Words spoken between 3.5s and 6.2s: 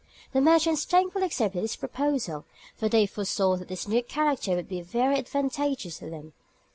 that this new character would be very advantageous to